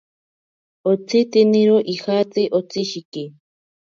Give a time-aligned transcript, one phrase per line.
[0.91, 3.23] Otsitiniro ijatatsi otsishiki.